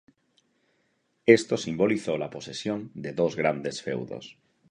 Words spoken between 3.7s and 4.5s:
feudos.